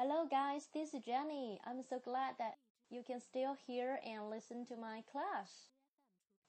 [0.00, 1.58] Hello guys, this is Jenny.
[1.66, 2.54] I'm so glad that
[2.88, 5.74] you can still hear and listen to my class.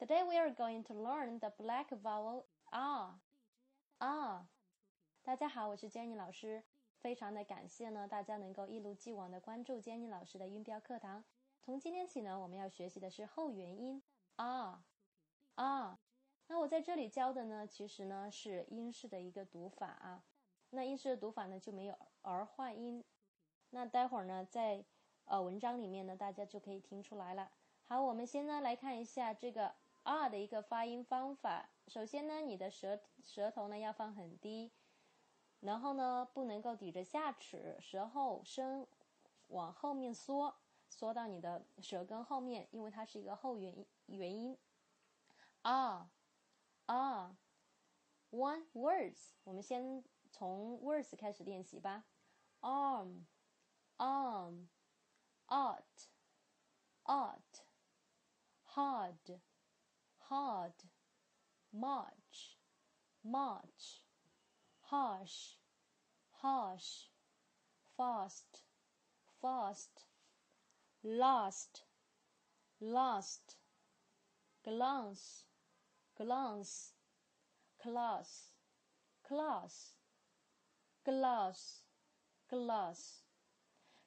[0.00, 3.12] Today we are going to learn the black vowel a
[4.00, 4.46] R.
[5.22, 6.62] 大家好，我是 Jenny 老师，
[7.02, 11.22] 非常的感谢呢，大家能够一如既往的关注 Jenny 老师的音标课堂。
[11.60, 14.02] 从今天起呢，我们要学习的是后元音
[14.36, 14.86] 啊
[15.56, 16.00] 啊。
[16.46, 20.24] 那我在这里教的呢，其实呢是英式的一个读法啊。
[20.70, 23.04] 那英式的读法呢就没有儿化音。
[23.74, 24.84] 那待会儿呢，在
[25.24, 27.50] 呃文章里面呢，大家就可以听出来了。
[27.86, 31.68] 好，我们先呢来看一下这个 R 的一个发音方法。
[31.88, 34.70] 首先呢，你的舌舌头呢要放很低，
[35.58, 38.86] 然后呢不能够抵着下齿，舌后伸，
[39.48, 40.54] 往后面缩，
[40.88, 44.56] 缩到你的舌根后面，因为它是一个后元元音。
[45.62, 46.12] 啊
[46.86, 47.36] 啊
[48.30, 52.04] One words，我们先从 words 开始练习吧。
[52.60, 53.24] Arm。
[54.00, 54.68] arm,
[55.48, 56.08] art,
[57.06, 57.62] art,
[58.62, 59.40] hard,
[60.18, 60.72] hard,
[61.72, 62.58] march,
[63.24, 64.02] march,
[64.80, 65.56] harsh,
[66.42, 67.06] harsh,
[67.96, 68.64] fast,
[69.40, 70.06] fast,
[71.04, 71.84] last,
[72.80, 73.56] last,
[74.64, 75.44] glance,
[76.16, 76.92] glance,
[77.80, 78.50] class,
[79.28, 79.94] class,
[81.04, 81.84] glass,
[82.50, 83.23] glass.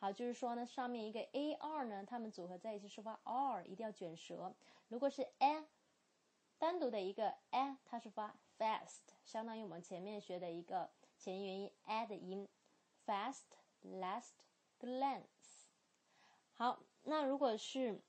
[0.00, 4.54] 好，就是说呢，上面一个 a r 呢，它们组合在一起是发 r，一定要卷舌。
[4.86, 5.66] 如果是 a，
[6.56, 12.48] 单独的一个 a，它是发 fast，相当于我们前面学的一个前元音 a 的音
[13.04, 15.66] ，fast，last，glance。
[16.52, 18.00] 好，那如果是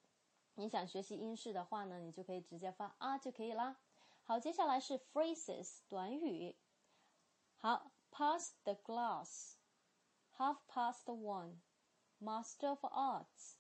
[0.53, 3.78] 你想学习英式的话呢，你就可以直接发 r 就可以啦。
[4.25, 6.55] 好，接下来是 phrases 短语，
[7.57, 11.55] 好 p a s s the glass，half past one。
[12.22, 13.56] Master of Arts,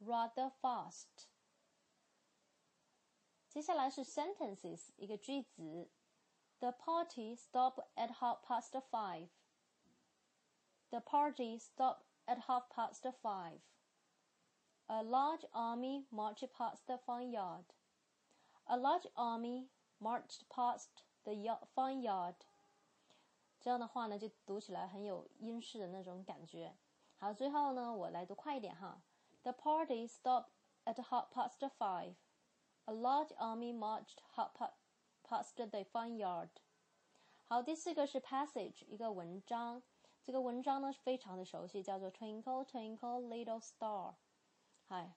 [0.00, 1.28] rather fast。
[3.48, 5.88] 接下来是 sentences，一个句子。
[6.58, 9.28] The party stopped at half past five.
[10.90, 13.60] The party stopped at half past five.
[14.88, 17.64] A large army marched past the yard.
[18.66, 19.68] A large army
[19.98, 20.90] marched past
[21.24, 21.34] the
[21.74, 22.34] farmyard.
[23.58, 26.74] 这样的话呢，就读起来很有英式的那种感觉。
[27.18, 29.00] 好，最后呢，我来读快一点哈。
[29.42, 30.48] The party stopped
[30.84, 32.14] at half past five.
[32.84, 34.50] A large army marched half
[35.26, 36.50] past the f r e yard.
[37.46, 39.82] 好，第四个是 passage，一个文章。
[40.22, 44.14] 这个文章呢是非常的熟悉，叫做 Twinkle, Twinkle, Little Star。
[44.86, 45.14] 嗨，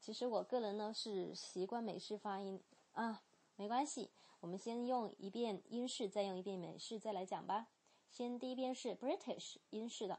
[0.00, 2.60] 其实我个人呢是习惯美式发音
[2.94, 3.22] 啊，
[3.56, 7.68] 没关系，我们先用一遍英式，再用一遍美式，再来讲吧。
[8.10, 10.18] 先第一遍是 British 英式的。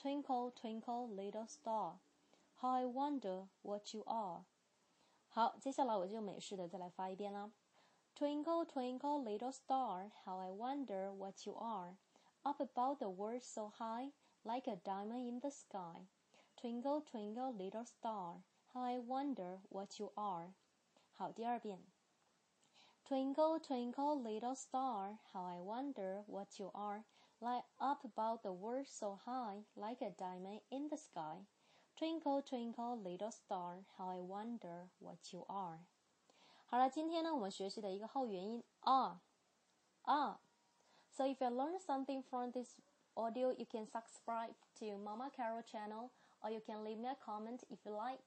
[0.00, 1.94] Twinkle, twinkle, little star,
[2.62, 4.44] how I wonder what you are。
[5.26, 7.50] 好，接下来我就美式的再来发一遍啦。
[8.16, 11.96] Twinkle, twinkle, little star, how I wonder what you are.
[12.44, 14.12] Up above the world so high,
[14.44, 16.06] like a diamond in the sky.
[16.56, 20.54] Twinkle, twinkle, little star, how I wonder what you are.
[21.12, 21.80] 好，第二遍。
[23.04, 27.02] Twinkle, twinkle, little star, how I wonder what you are.
[27.40, 31.46] Light up about the world so high, Like a diamond in the sky.
[31.96, 35.78] Twinkle, twinkle, little star, how I wonder what you are.
[36.66, 39.20] 好了，今天呢，我们学习的一个后元音 are
[40.02, 40.38] are。
[41.12, 42.76] So if you learn something from this
[43.14, 47.62] audio, you can subscribe to Mama Carol channel, or you can leave me a comment
[47.70, 48.20] if you like.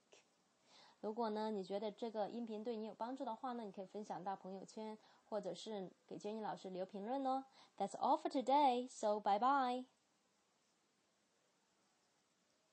[1.01, 4.95] 如果呢，你觉得这个音频对你有帮助的话呢，你可以分享到朋友圈，
[5.29, 7.43] 或者是给娟妮老师留评论哦。
[7.77, 9.85] That's all for today, so bye bye.